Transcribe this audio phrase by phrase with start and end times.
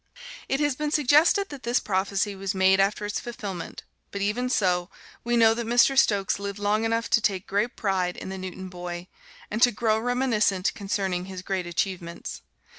[0.49, 4.89] It has been suggested that this prophecy was made after its fulfilment, but even so,
[5.23, 5.95] we know that Mr.
[5.95, 9.09] Stokes lived long enough to take great pride in the Newton boy,
[9.51, 12.41] and to grow reminiscent concerning his great achievements.